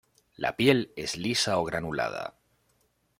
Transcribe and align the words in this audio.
La 0.45 0.51
piel 0.57 0.91
es 0.95 1.15
lisa 1.15 1.59
o 1.59 1.63
granulada. 1.63 2.25